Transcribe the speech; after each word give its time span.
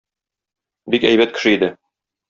Бик 0.95 1.07
әйбәт 1.13 1.37
кеше 1.37 1.57
иде. 1.59 1.73